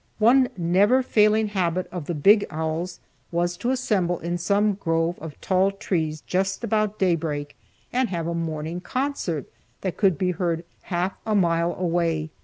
[0.17, 2.99] One never failing habit of the big owls
[3.31, 7.55] was to assemble in some grove of tall trees just about daybreak,
[7.93, 9.45] and have a morning concert,
[9.81, 12.31] that could be heard half a mile away.